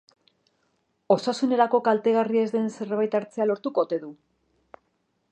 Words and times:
Osasunerako 1.15 1.79
kaltegarria 1.87 2.45
ez 2.45 2.49
den 2.55 2.65
zerbait 2.77 3.17
hartzea 3.19 3.47
lortuko 3.51 3.83
ote 3.89 4.01
du? 4.07 4.09